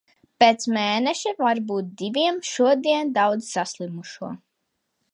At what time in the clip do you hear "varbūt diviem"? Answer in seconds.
1.43-2.41